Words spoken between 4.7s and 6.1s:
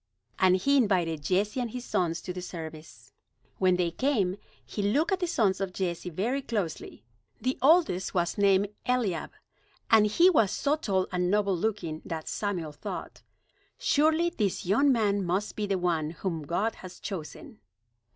looked at the sons of Jesse